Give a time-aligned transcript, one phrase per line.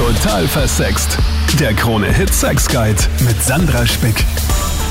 [0.00, 1.18] Total versext.
[1.58, 4.24] Der Krone-Hit Sex Guide mit Sandra Spick.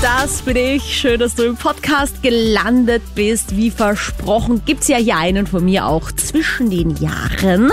[0.03, 0.83] Das bin ich.
[0.83, 3.57] Schön, dass du im Podcast gelandet bist.
[3.57, 7.71] Wie versprochen, gibt's ja hier einen von mir auch zwischen den Jahren.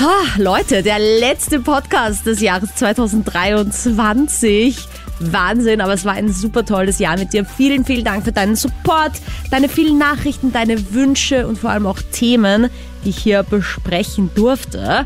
[0.00, 4.78] Ah, Leute, der letzte Podcast des Jahres 2023.
[5.20, 7.44] Wahnsinn, aber es war ein super tolles Jahr mit dir.
[7.44, 9.20] Vielen, vielen Dank für deinen Support,
[9.50, 12.70] deine vielen Nachrichten, deine Wünsche und vor allem auch Themen,
[13.04, 15.04] die ich hier besprechen durfte.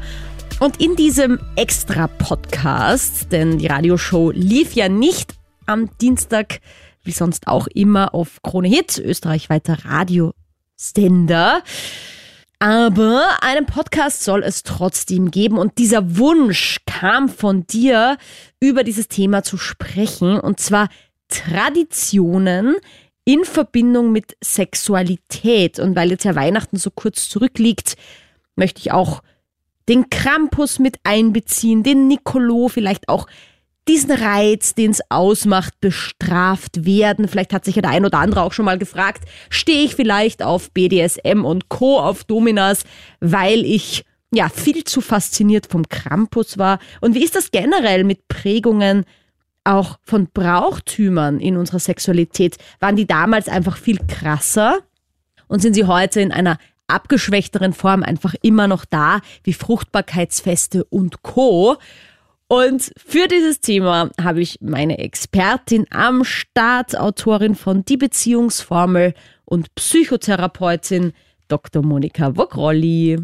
[0.62, 5.34] Und in diesem Extra-Podcast, denn die Radioshow lief ja nicht
[5.66, 6.60] am Dienstag,
[7.02, 11.64] wie sonst auch immer, auf Krone Hits, österreichweiter Radiosender.
[12.60, 18.16] Aber einen Podcast soll es trotzdem geben und dieser Wunsch kam von dir,
[18.60, 20.90] über dieses Thema zu sprechen und zwar
[21.26, 22.76] Traditionen
[23.24, 25.80] in Verbindung mit Sexualität.
[25.80, 27.96] Und weil jetzt ja Weihnachten so kurz zurückliegt,
[28.54, 29.24] möchte ich auch
[29.88, 33.26] den Krampus mit einbeziehen, den Nicolo, vielleicht auch
[33.88, 37.26] diesen Reiz, den es ausmacht, bestraft werden.
[37.26, 40.42] Vielleicht hat sich ja der ein oder andere auch schon mal gefragt, stehe ich vielleicht
[40.42, 41.98] auf BDSM und Co.
[41.98, 42.84] auf Dominas,
[43.20, 46.78] weil ich ja viel zu fasziniert vom Krampus war.
[47.00, 49.04] Und wie ist das generell mit Prägungen
[49.64, 52.56] auch von Brauchtümern in unserer Sexualität?
[52.80, 54.78] Waren die damals einfach viel krasser?
[55.48, 56.56] Und sind sie heute in einer
[56.92, 61.76] abgeschwächteren Form einfach immer noch da, wie Fruchtbarkeitsfeste und Co.
[62.48, 69.14] Und für dieses Thema habe ich meine Expertin am Start, Autorin von Die Beziehungsformel
[69.46, 71.12] und Psychotherapeutin
[71.48, 71.82] Dr.
[71.82, 73.18] Monika Wogrolli.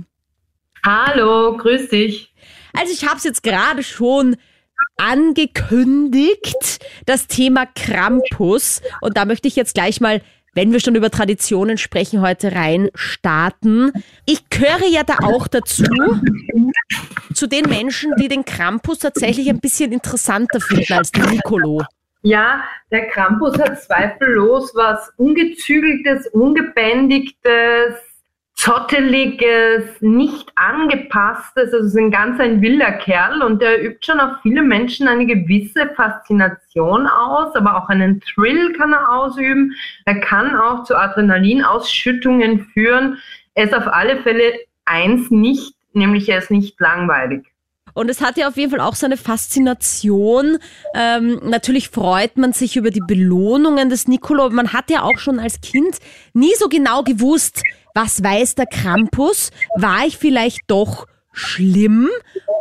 [0.85, 2.33] Hallo, grüß dich.
[2.73, 4.37] Also ich habe es jetzt gerade schon
[4.97, 8.83] angekündigt, das Thema Krampus.
[9.01, 10.23] Und da möchte ich jetzt gleich mal
[10.59, 13.93] wenn wir schon über Traditionen sprechen, heute rein starten.
[14.27, 15.85] Ich gehöre ja da auch dazu,
[17.33, 21.83] zu den Menschen, die den Krampus tatsächlich ein bisschen interessanter finden als den Nicolo.
[22.23, 27.95] Ja, der Krampus hat zweifellos was Ungezügeltes, Ungebändigtes,
[28.59, 34.43] zotteliges, nicht angepasstes, also ist ein ganz ein wilder Kerl und der übt schon auf
[34.43, 39.75] viele Menschen eine gewisse Faszination aus, aber auch einen Thrill kann er ausüben.
[40.07, 43.19] Er kann auch zu Adrenalinausschüttungen führen.
[43.55, 44.53] Er ist auf alle Fälle
[44.85, 47.47] eins nicht, nämlich er ist nicht langweilig.
[47.95, 50.59] Und es hat ja auf jeden Fall auch seine Faszination.
[50.95, 54.51] Ähm, natürlich freut man sich über die Belohnungen des Nicolo.
[54.51, 55.99] Man hat ja auch schon als Kind
[56.33, 57.63] nie so genau gewusst,
[57.99, 59.51] was weiß der Krampus?
[59.75, 62.09] War ich vielleicht doch schlimm?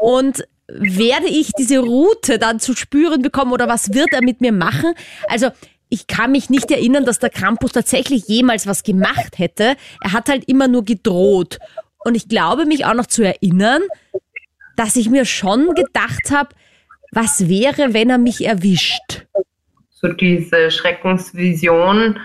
[0.02, 4.52] Und werde ich diese Route dann zu spüren bekommen oder was wird er mit mir
[4.52, 4.96] machen?
[5.28, 5.52] Also
[5.90, 9.76] ich kann mich nicht erinnern, dass der Krampus tatsächlich jemals was gemacht hätte.
[10.04, 11.60] Er hat halt immer nur gedroht.
[12.04, 13.84] Und ich glaube mich auch noch zu erinnern,
[14.76, 16.50] dass ich mir schon gedacht habe,
[17.12, 19.28] was wäre, wenn er mich erwischt?
[19.92, 22.20] So diese Schreckensvision,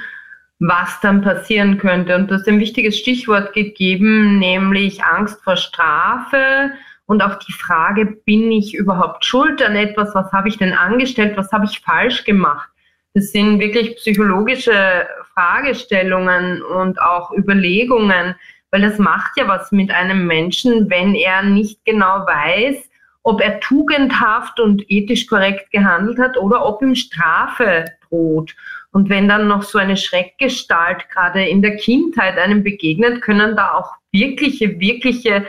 [0.64, 2.14] was dann passieren könnte.
[2.14, 6.70] Und du hast ein wichtiges Stichwort gegeben, nämlich Angst vor Strafe
[7.06, 10.14] und auch die Frage, bin ich überhaupt schuld an etwas?
[10.14, 11.36] Was habe ich denn angestellt?
[11.36, 12.68] Was habe ich falsch gemacht?
[13.12, 18.36] Das sind wirklich psychologische Fragestellungen und auch Überlegungen,
[18.70, 22.88] weil das macht ja was mit einem Menschen, wenn er nicht genau weiß,
[23.24, 28.54] ob er tugendhaft und ethisch korrekt gehandelt hat oder ob ihm Strafe droht.
[28.92, 33.72] Und wenn dann noch so eine Schreckgestalt gerade in der Kindheit einem begegnet, können da
[33.72, 35.46] auch wirkliche, wirkliche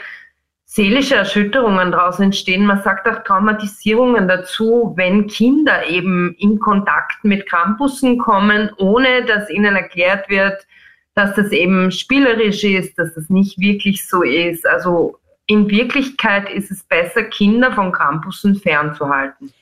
[0.66, 2.66] seelische Erschütterungen daraus entstehen.
[2.66, 9.52] Man sagt auch Traumatisierungen dazu, wenn Kinder eben in Kontakt mit Campussen kommen, ohne dass
[9.52, 10.66] ihnen erklärt wird,
[11.14, 14.66] dass das eben spielerisch ist, dass das nicht wirklich so ist.
[14.66, 19.54] Also in Wirklichkeit ist es besser, Kinder von Campussen fernzuhalten.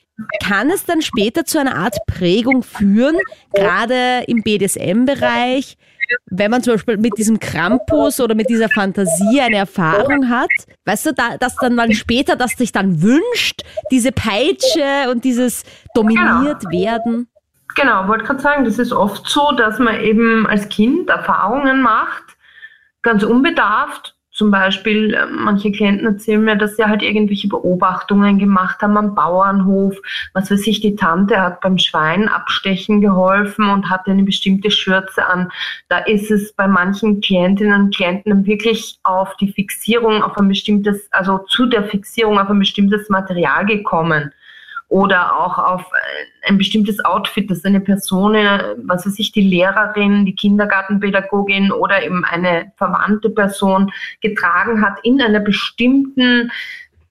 [0.42, 3.16] Kann es dann später zu einer Art Prägung führen,
[3.54, 5.76] gerade im BDSM-Bereich,
[6.26, 10.50] wenn man zum Beispiel mit diesem Krampus oder mit dieser Fantasie eine Erfahrung hat?
[10.84, 15.64] Weißt du, da, dass dann mal später, dass sich dann wünscht, diese Peitsche und dieses
[15.94, 16.70] dominiert genau.
[16.70, 17.28] werden?
[17.74, 22.36] Genau, wollte gerade sagen, das ist oft so, dass man eben als Kind Erfahrungen macht,
[23.00, 28.82] ganz unbedarft zum Beispiel, äh, manche Klienten erzählen mir, dass sie halt irgendwelche Beobachtungen gemacht
[28.82, 29.96] haben am Bauernhof.
[30.32, 35.24] Was weiß ich, die Tante hat beim Schwein abstechen geholfen und hatte eine bestimmte Schürze
[35.24, 35.52] an.
[35.88, 41.06] Da ist es bei manchen Klientinnen und Klienten wirklich auf die Fixierung auf ein bestimmtes,
[41.12, 44.32] also zu der Fixierung auf ein bestimmtes Material gekommen
[44.92, 45.90] oder auch auf
[46.42, 52.26] ein bestimmtes Outfit, das eine Person, was weiß ich, die Lehrerin, die Kindergartenpädagogin oder eben
[52.26, 53.90] eine verwandte Person
[54.20, 56.52] getragen hat in einer bestimmten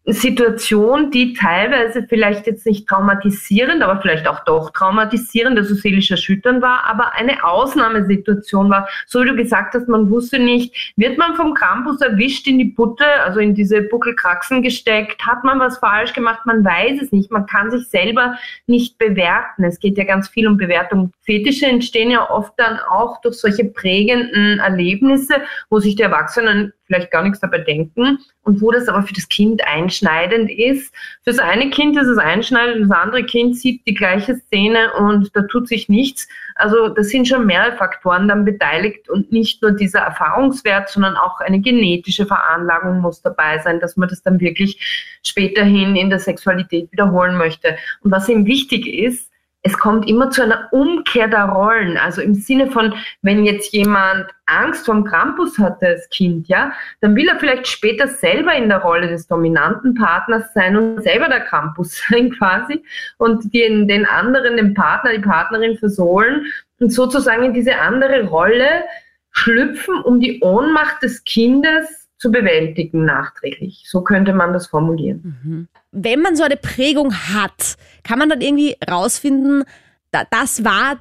[0.05, 6.63] Situation, die teilweise vielleicht jetzt nicht traumatisierend, aber vielleicht auch doch traumatisierend, also seelisch erschütternd
[6.63, 8.89] war, aber eine Ausnahmesituation war.
[9.05, 12.69] So wie du gesagt hast, man wusste nicht, wird man vom Krampus erwischt in die
[12.69, 17.29] Putte, also in diese Buckelkraxen gesteckt, hat man was falsch gemacht, man weiß es nicht,
[17.29, 19.63] man kann sich selber nicht bewerten.
[19.63, 21.11] Es geht ja ganz viel um Bewertung.
[21.21, 25.35] Fetische entstehen ja oft dann auch durch solche prägenden Erlebnisse,
[25.69, 29.29] wo sich die Erwachsenen vielleicht gar nichts dabei denken und wo das aber für das
[29.29, 30.93] Kind einschneidend ist.
[31.23, 35.33] Für das eine Kind ist es einschneidend, das andere Kind sieht die gleiche Szene und
[35.33, 36.27] da tut sich nichts.
[36.55, 41.39] Also das sind schon mehrere Faktoren dann beteiligt und nicht nur dieser Erfahrungswert, sondern auch
[41.39, 46.91] eine genetische Veranlagung muss dabei sein, dass man das dann wirklich späterhin in der Sexualität
[46.91, 47.77] wiederholen möchte.
[48.01, 49.30] Und was ihm wichtig ist,
[49.63, 51.97] es kommt immer zu einer Umkehr der Rollen.
[51.97, 57.15] Also im Sinne von, wenn jetzt jemand Angst vom Krampus hatte als Kind, ja, dann
[57.15, 61.41] will er vielleicht später selber in der Rolle des dominanten Partners sein und selber der
[61.41, 62.83] Krampus sein quasi
[63.17, 66.47] und den, den anderen, den Partner, die Partnerin versohlen
[66.79, 68.83] und sozusagen in diese andere Rolle
[69.31, 73.85] schlüpfen, um die Ohnmacht des Kindes zu bewältigen nachträglich.
[73.87, 75.39] So könnte man das formulieren.
[75.43, 75.67] Mhm.
[75.91, 79.63] Wenn man so eine Prägung hat, kann man dann irgendwie rausfinden,
[80.11, 80.99] das war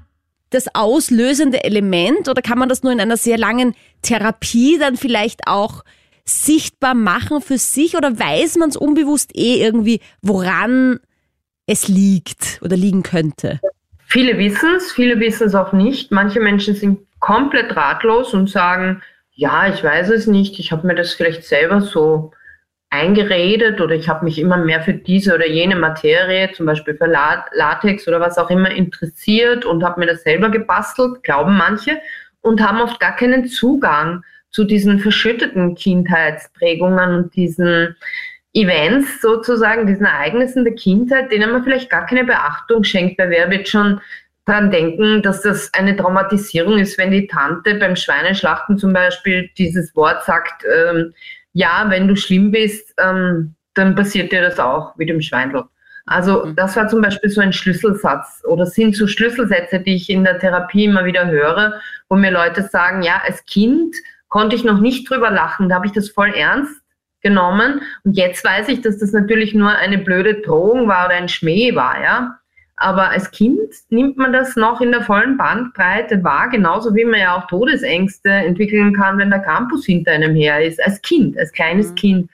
[0.49, 5.43] das auslösende Element oder kann man das nur in einer sehr langen Therapie dann vielleicht
[5.47, 5.85] auch
[6.25, 11.01] sichtbar machen für sich oder weiß man es unbewusst eh irgendwie, woran
[11.67, 13.61] es liegt oder liegen könnte?
[14.07, 16.13] Viele wissen es, viele wissen es auch nicht.
[16.13, 20.59] Manche Menschen sind komplett ratlos und sagen, ja, ich weiß es nicht.
[20.59, 22.33] Ich habe mir das vielleicht selber so
[22.91, 27.07] eingeredet oder ich habe mich immer mehr für diese oder jene Materie, zum Beispiel für
[27.07, 32.01] Latex oder was auch immer, interessiert und habe mir das selber gebastelt, glauben manche,
[32.41, 37.97] und haben oft gar keinen Zugang zu diesen verschütteten Kindheitsprägungen und diesen
[38.53, 43.49] Events sozusagen, diesen Ereignissen der Kindheit, denen man vielleicht gar keine Beachtung schenkt, weil wer
[43.51, 44.01] wird schon
[44.51, 49.95] daran denken, dass das eine Traumatisierung ist, wenn die Tante beim Schweineschlachten zum Beispiel dieses
[49.95, 51.15] Wort sagt, ähm,
[51.53, 55.65] ja, wenn du schlimm bist, ähm, dann passiert dir das auch mit dem Schweindel.
[56.07, 56.57] Also mhm.
[56.57, 60.39] das war zum Beispiel so ein Schlüsselsatz oder sind so Schlüsselsätze, die ich in der
[60.39, 63.95] Therapie immer wieder höre, wo mir Leute sagen, ja, als Kind
[64.29, 66.81] konnte ich noch nicht drüber lachen, da habe ich das voll ernst
[67.23, 71.29] genommen und jetzt weiß ich, dass das natürlich nur eine blöde Drohung war oder ein
[71.29, 72.40] Schmäh war, ja.
[72.83, 77.21] Aber als Kind nimmt man das noch in der vollen Bandbreite wahr, genauso wie man
[77.21, 81.53] ja auch Todesängste entwickeln kann, wenn der Campus hinter einem her ist, als Kind, als
[81.53, 81.95] kleines mhm.
[81.97, 82.31] Kind.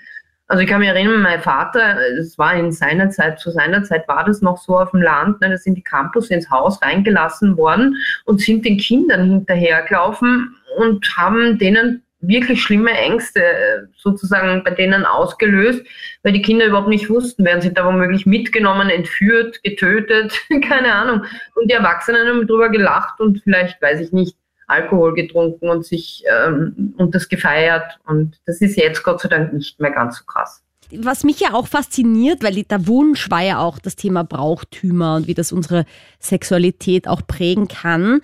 [0.47, 4.07] Also ich kann mich erinnern, mein Vater, es war in seiner Zeit, zu seiner Zeit
[4.07, 7.57] war das noch so auf dem Land, ne, da sind die Campus ins Haus reingelassen
[7.57, 14.71] worden und sind den Kindern hinterhergelaufen und haben denen wirklich schlimme Ängste äh, sozusagen bei
[14.71, 15.85] denen ausgelöst,
[16.23, 21.25] weil die Kinder überhaupt nicht wussten, werden sie da womöglich mitgenommen, entführt, getötet, keine Ahnung.
[21.55, 24.37] Und die Erwachsenen haben darüber gelacht und vielleicht, weiß ich nicht,
[24.67, 27.99] Alkohol getrunken und sich ähm, und das gefeiert.
[28.05, 30.63] Und das ist jetzt Gott sei Dank nicht mehr ganz so krass.
[30.93, 35.27] Was mich ja auch fasziniert, weil der Wunsch war ja auch das Thema Brauchtümer und
[35.27, 35.85] wie das unsere
[36.21, 38.21] Sexualität auch prägen kann.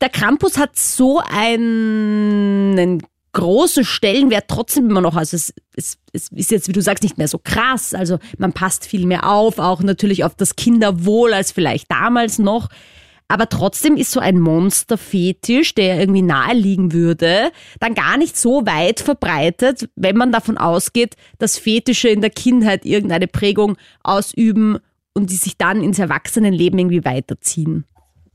[0.00, 3.02] Der Krampus hat so einen
[3.32, 5.16] großen Stellenwert trotzdem immer noch.
[5.16, 7.94] Also es, es, es ist jetzt, wie du sagst, nicht mehr so krass.
[7.94, 12.68] Also man passt viel mehr auf, auch natürlich auf das Kinderwohl als vielleicht damals noch.
[13.30, 19.00] Aber trotzdem ist so ein Monsterfetisch, der irgendwie naheliegen würde, dann gar nicht so weit
[19.00, 24.78] verbreitet, wenn man davon ausgeht, dass Fetische in der Kindheit irgendeine Prägung ausüben
[25.12, 27.84] und die sich dann ins Erwachsenenleben irgendwie weiterziehen.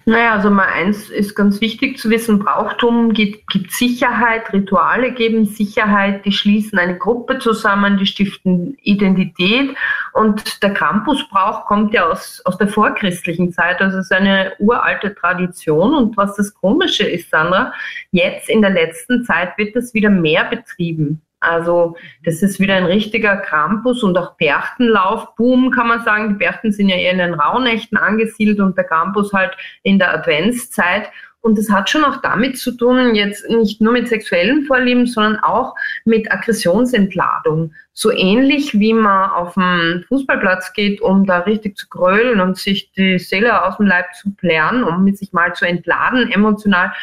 [0.05, 5.45] Naja, also mal eins ist ganz wichtig zu wissen, Brauchtum gibt, gibt, Sicherheit, Rituale geben
[5.45, 9.77] Sicherheit, die schließen eine Gruppe zusammen, die stiften Identität
[10.11, 15.15] und der Campusbrauch kommt ja aus, aus der vorchristlichen Zeit, also es ist eine uralte
[15.15, 17.73] Tradition und was das Komische ist, Sandra,
[18.11, 21.21] jetzt in der letzten Zeit wird das wieder mehr betrieben.
[21.43, 26.29] Also das ist wieder ein richtiger Krampus und auch Berchtenlaufboom, kann man sagen.
[26.29, 30.13] Die Berchten sind ja eher in den Rauhnächten angesiedelt und der Krampus halt in der
[30.13, 31.09] Adventszeit.
[31.45, 35.43] Und das hat schon auch damit zu tun, jetzt nicht nur mit sexuellen Vorlieben, sondern
[35.43, 37.73] auch mit Aggressionsentladung.
[37.91, 42.93] So ähnlich wie man auf den Fußballplatz geht, um da richtig zu grölen und sich
[42.93, 46.93] die Seele aus dem Leib zu plären, um mit sich mal zu entladen emotional,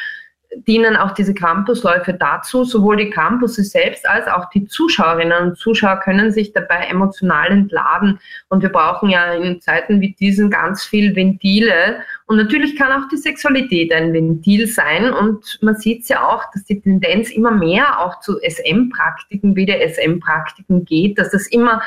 [0.67, 2.65] dienen auch diese Campusläufe dazu.
[2.65, 8.19] Sowohl die Campusse selbst als auch die Zuschauerinnen und Zuschauer können sich dabei emotional entladen.
[8.49, 12.01] Und wir brauchen ja in Zeiten wie diesen ganz viel Ventile.
[12.27, 15.13] Und natürlich kann auch die Sexualität ein Ventil sein.
[15.13, 19.89] Und man sieht ja auch, dass die Tendenz immer mehr auch zu SM-Praktiken, wie der
[19.89, 21.83] SM-Praktiken geht, dass das immer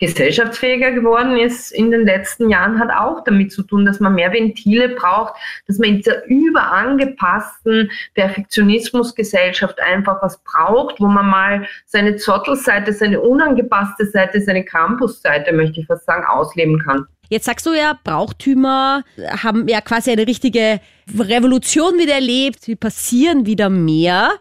[0.00, 4.32] gesellschaftsfähiger geworden ist in den letzten Jahren, hat auch damit zu tun, dass man mehr
[4.32, 5.34] Ventile braucht,
[5.66, 13.20] dass man in dieser überangepassten Perfektionismusgesellschaft einfach was braucht, wo man mal seine Zottelseite, seine
[13.20, 17.06] unangepasste Seite, seine Campusseite, möchte ich fast sagen, ausleben kann.
[17.28, 19.04] Jetzt sagst du ja, Brauchtümer
[19.42, 20.80] haben ja quasi eine richtige
[21.16, 24.32] Revolution wieder erlebt, die passieren wieder mehr.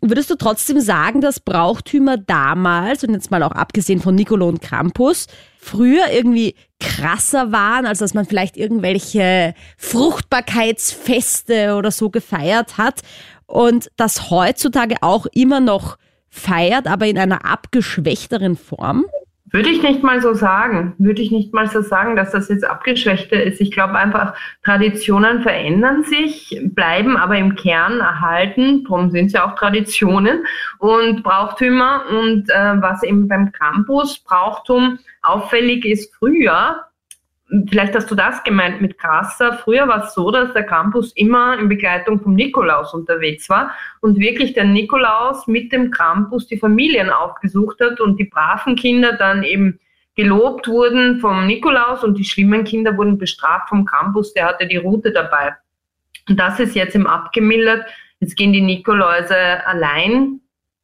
[0.00, 4.62] Würdest du trotzdem sagen, dass Brauchtümer damals, und jetzt mal auch abgesehen von Nicolo und
[4.62, 5.26] Krampus,
[5.58, 13.02] früher irgendwie krasser waren, als dass man vielleicht irgendwelche Fruchtbarkeitsfeste oder so gefeiert hat
[13.46, 15.98] und das heutzutage auch immer noch
[16.30, 19.06] feiert, aber in einer abgeschwächteren Form?
[19.50, 20.94] Würde ich nicht mal so sagen.
[20.98, 23.60] Würde ich nicht mal so sagen, dass das jetzt abgeschwächter ist.
[23.60, 28.84] Ich glaube einfach, Traditionen verändern sich, bleiben aber im Kern erhalten.
[28.84, 30.44] Darum sind es ja auch Traditionen
[30.78, 32.04] und Brauchtümer.
[32.10, 36.87] Und äh, was eben beim Campus Brauchtum auffällig ist, früher
[37.68, 39.54] Vielleicht hast du das gemeint mit krasser.
[39.54, 44.18] Früher war es so, dass der Campus immer in Begleitung vom Nikolaus unterwegs war und
[44.18, 49.44] wirklich der Nikolaus mit dem Campus die Familien aufgesucht hat und die braven Kinder dann
[49.44, 49.80] eben
[50.14, 54.76] gelobt wurden vom Nikolaus und die schlimmen Kinder wurden bestraft vom Campus, der hatte die
[54.76, 55.54] Route dabei.
[56.28, 57.86] Und das ist jetzt im abgemildert.
[58.20, 60.40] Jetzt gehen die Nikoläuse allein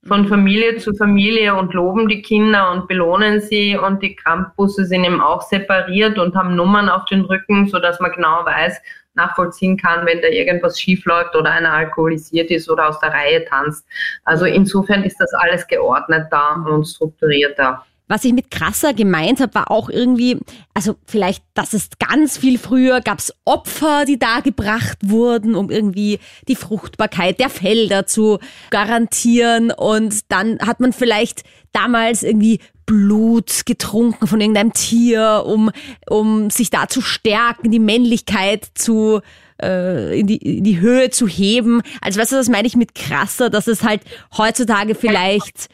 [0.07, 5.05] von Familie zu Familie und loben die Kinder und belohnen sie und die Campbusse sind
[5.05, 8.81] eben auch separiert und haben Nummern auf den Rücken, so dass man genau weiß,
[9.15, 13.45] nachvollziehen kann, wenn da irgendwas schief läuft oder einer alkoholisiert ist oder aus der Reihe
[13.45, 13.87] tanzt.
[14.25, 17.85] Also insofern ist das alles geordnet da und strukturiert da.
[18.07, 20.39] Was ich mit krasser gemeint habe, war auch irgendwie,
[20.75, 25.71] also vielleicht, dass es ganz viel früher gab es Opfer, die da gebracht wurden, um
[25.71, 29.71] irgendwie die Fruchtbarkeit der Felder zu garantieren.
[29.71, 35.71] Und dann hat man vielleicht damals irgendwie Blut getrunken von irgendeinem Tier, um,
[36.09, 39.23] um sich da zu stärken, die Männlichkeit zu
[39.63, 41.83] äh, in, die, in die Höhe zu heben.
[42.01, 44.03] Also weißt du, das meine ich mit krasser, dass es halt
[44.37, 45.69] heutzutage vielleicht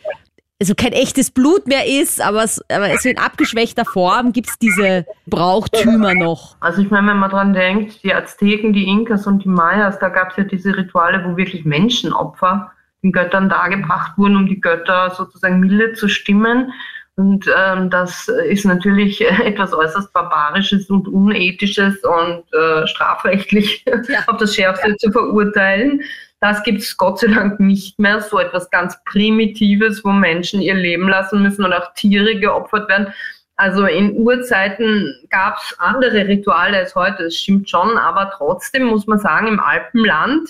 [0.61, 4.59] also kein echtes Blut mehr ist, aber, es, aber so in abgeschwächter Form gibt es
[4.59, 6.57] diese Brauchtümer noch.
[6.61, 10.11] Also ich meine, wenn man dran denkt, die Azteken, die Inkas und die Mayas, da
[10.11, 15.15] gab es ja diese Rituale, wo wirklich Menschenopfer den Göttern dargebracht wurden, um die Götter
[15.17, 16.73] sozusagen milde zu stimmen.
[17.17, 24.21] Und ähm, das ist natürlich etwas äußerst Barbarisches und Unethisches und äh, strafrechtlich ja.
[24.27, 26.03] auf das Schärfste zu verurteilen.
[26.41, 30.75] Das gibt es Gott sei Dank nicht mehr, so etwas ganz Primitives, wo Menschen ihr
[30.75, 33.13] Leben lassen müssen und auch Tiere geopfert werden.
[33.57, 39.07] Also in Urzeiten gab es andere Rituale als heute, das stimmt schon, aber trotzdem muss
[39.07, 40.49] man sagen, im Alpenland,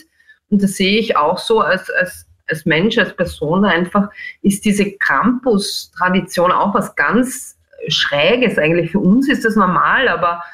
[0.49, 4.11] und das sehe ich auch so als, als, als Mensch, als Person einfach,
[4.43, 8.59] ist diese Krampus-Tradition auch was ganz Schräges.
[8.59, 10.45] Eigentlich für uns ist das normal, aber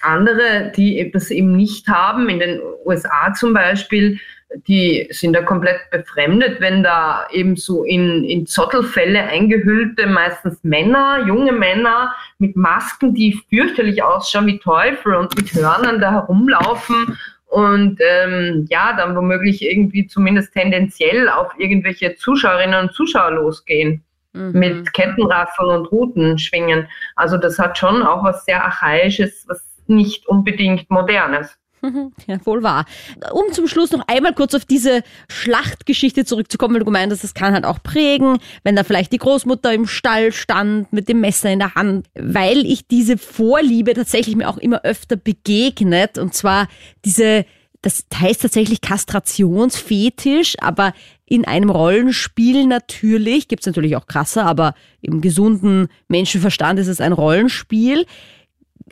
[0.00, 4.18] andere, die das eben nicht haben, in den USA zum Beispiel,
[4.66, 11.24] die sind da komplett befremdet, wenn da eben so in, in Zottelfälle eingehüllte, meistens Männer,
[11.26, 17.16] junge Männer mit Masken, die fürchterlich ausschauen wie Teufel und mit Hörnern da herumlaufen
[17.46, 24.02] und ähm, ja, dann womöglich irgendwie zumindest tendenziell auf irgendwelche Zuschauerinnen und Zuschauer losgehen.
[24.32, 24.52] Mhm.
[24.52, 26.88] Mit Kettenraffeln und Ruten schwingen.
[27.16, 31.59] Also das hat schon auch was sehr Archaisches, was nicht unbedingt Modernes.
[32.26, 32.84] Ja, wohl wahr.
[33.32, 37.34] Um zum Schluss noch einmal kurz auf diese Schlachtgeschichte zurückzukommen, weil du gemeint hast, das
[37.34, 41.50] kann halt auch prägen, wenn da vielleicht die Großmutter im Stall stand mit dem Messer
[41.50, 46.68] in der Hand, weil ich diese Vorliebe tatsächlich mir auch immer öfter begegnet und zwar
[47.04, 47.44] diese,
[47.82, 50.92] das heißt tatsächlich Kastrationsfetisch, aber
[51.26, 57.12] in einem Rollenspiel natürlich, gibt's natürlich auch krasser, aber im gesunden Menschenverstand ist es ein
[57.12, 58.04] Rollenspiel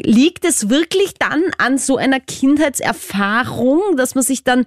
[0.00, 4.66] liegt es wirklich dann an so einer Kindheitserfahrung, dass man sich dann,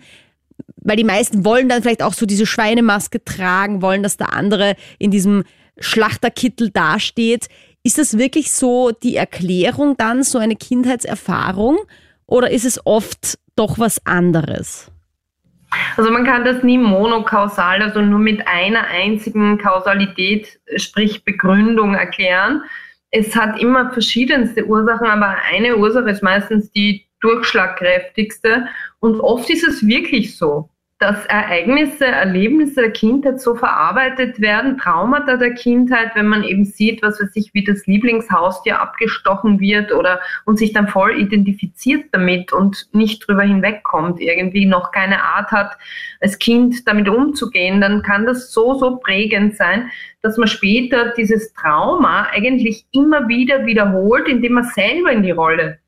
[0.78, 4.76] weil die meisten wollen dann vielleicht auch so diese Schweinemaske tragen, wollen, dass der andere
[5.00, 5.44] in diesem
[5.80, 7.48] Schlachterkittel dasteht.
[7.84, 11.80] Ist das wirklich so die Erklärung dann, so eine Kindheitserfahrung?
[12.28, 14.92] Oder ist es oft doch was anderes?
[15.96, 22.64] Also man kann das nie monokausal, also nur mit einer einzigen Kausalität, sprich Begründung erklären
[23.12, 28.68] es hat immer verschiedenste Ursachen, aber eine Ursache ist meistens die durchschlagkräftigste.
[29.00, 30.70] Und oft ist es wirklich so,
[31.02, 37.02] dass Ereignisse, Erlebnisse der Kindheit so verarbeitet werden, Traumata der Kindheit, wenn man eben sieht,
[37.02, 42.54] was weiß ich, wie das Lieblingshaustier abgestochen wird oder und sich dann voll identifiziert damit
[42.54, 45.76] und nicht drüber hinwegkommt, irgendwie noch keine Art hat,
[46.20, 49.90] als Kind damit umzugehen, dann kann das so, so prägend sein,
[50.22, 55.80] dass man später dieses Trauma eigentlich immer wieder wiederholt, indem man selber in die Rolle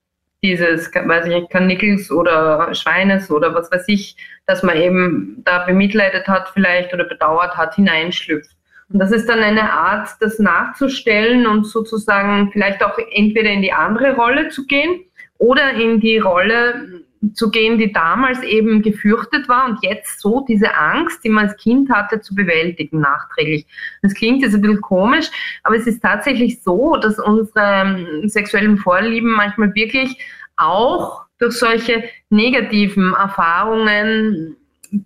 [0.43, 5.65] dieses, weiß ich nicht, Karnickels oder Schweines oder was weiß ich, dass man eben da
[5.65, 8.51] bemitleidet hat vielleicht oder bedauert hat, hineinschlüpft.
[8.91, 13.71] Und das ist dann eine Art, das nachzustellen und sozusagen vielleicht auch entweder in die
[13.71, 15.05] andere Rolle zu gehen
[15.38, 17.03] oder in die Rolle
[17.34, 21.58] zu gehen, die damals eben gefürchtet war und jetzt so diese Angst, die man als
[21.58, 23.65] Kind hatte, zu bewältigen nachträglich.
[24.01, 25.30] Das klingt jetzt ein bisschen komisch,
[25.63, 30.18] aber es ist tatsächlich so, dass unsere ähm, sexuellen Vorlieben manchmal wirklich
[30.58, 34.58] auch durch solche negativen Erfahrungen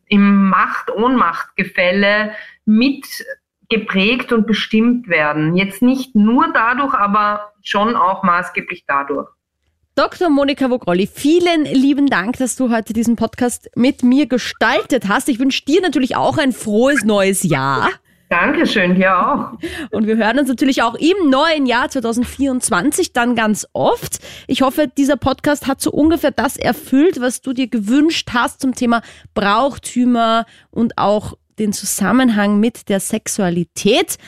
[0.08, 2.32] im Macht-Ohnmacht-Gefälle
[2.66, 3.06] mit
[3.70, 5.56] geprägt und bestimmt werden.
[5.56, 9.30] Jetzt nicht nur dadurch, aber schon auch maßgeblich dadurch.
[9.98, 10.30] Dr.
[10.30, 15.28] Monika Vogrolli, vielen lieben Dank, dass du heute diesen Podcast mit mir gestaltet hast.
[15.28, 17.90] Ich wünsche dir natürlich auch ein frohes neues Jahr.
[18.30, 19.58] Dankeschön, dir auch.
[19.90, 24.20] Und wir hören uns natürlich auch im neuen Jahr 2024 dann ganz oft.
[24.46, 28.76] Ich hoffe, dieser Podcast hat so ungefähr das erfüllt, was du dir gewünscht hast zum
[28.76, 29.02] Thema
[29.34, 34.20] Brauchtümer und auch den Zusammenhang mit der Sexualität.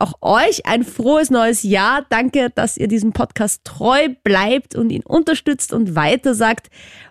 [0.00, 2.06] Auch euch ein frohes neues Jahr.
[2.08, 6.68] Danke, dass ihr diesem Podcast treu bleibt und ihn unterstützt und weitersagt.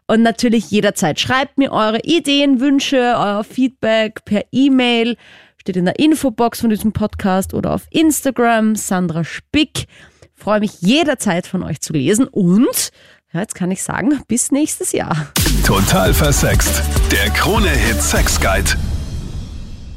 [0.08, 5.17] Und natürlich jederzeit schreibt mir eure Ideen, Wünsche, euer Feedback per E-Mail.
[5.58, 8.75] Steht in der Infobox von diesem Podcast oder auf Instagram.
[8.75, 9.86] Sandra Spick.
[10.34, 12.89] Freue mich jederzeit von euch zu lesen und
[13.31, 15.27] ja, jetzt kann ich sagen, bis nächstes Jahr.
[15.63, 16.81] Total versext.
[17.12, 18.72] Der Krone-Hit Sex Guide.